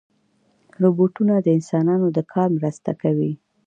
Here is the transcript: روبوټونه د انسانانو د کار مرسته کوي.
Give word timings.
روبوټونه 0.81 1.33
د 1.39 1.47
انسانانو 1.57 2.07
د 2.17 2.19
کار 2.33 2.47
مرسته 2.57 2.91
کوي. 3.01 3.31